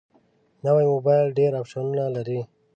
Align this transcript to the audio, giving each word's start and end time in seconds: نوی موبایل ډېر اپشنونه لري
نوی 0.65 0.85
موبایل 0.93 1.27
ډېر 1.39 1.51
اپشنونه 1.61 2.03
لري 2.15 2.39